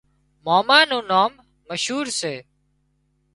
ماما 0.45 0.79
نُون 0.89 1.03
نام 1.11 1.31
مشهور 1.69 2.05
سي 2.19 2.35